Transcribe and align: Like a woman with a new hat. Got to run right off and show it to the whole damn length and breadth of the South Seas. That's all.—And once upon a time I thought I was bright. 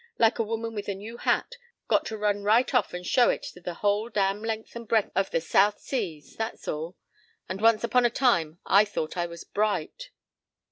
Like 0.17 0.39
a 0.39 0.43
woman 0.43 0.73
with 0.73 0.87
a 0.89 0.95
new 0.95 1.17
hat. 1.17 1.57
Got 1.87 2.07
to 2.07 2.17
run 2.17 2.41
right 2.41 2.73
off 2.73 2.91
and 2.91 3.05
show 3.05 3.29
it 3.29 3.43
to 3.53 3.61
the 3.61 3.75
whole 3.75 4.09
damn 4.09 4.41
length 4.43 4.75
and 4.75 4.87
breadth 4.87 5.11
of 5.15 5.29
the 5.29 5.39
South 5.39 5.79
Seas. 5.79 6.35
That's 6.37 6.67
all.—And 6.67 7.61
once 7.61 7.83
upon 7.83 8.07
a 8.07 8.09
time 8.09 8.57
I 8.65 8.83
thought 8.83 9.15
I 9.15 9.27
was 9.27 9.43
bright. 9.43 10.09